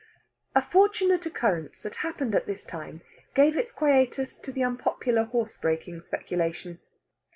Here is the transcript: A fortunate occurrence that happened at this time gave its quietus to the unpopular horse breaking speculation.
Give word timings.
A 0.55 0.63
fortunate 0.63 1.27
occurrence 1.27 1.79
that 1.81 1.97
happened 1.97 2.33
at 2.33 2.47
this 2.47 2.63
time 2.63 3.01
gave 3.35 3.55
its 3.55 3.71
quietus 3.71 4.35
to 4.39 4.51
the 4.51 4.63
unpopular 4.63 5.25
horse 5.25 5.57
breaking 5.57 6.01
speculation. 6.01 6.79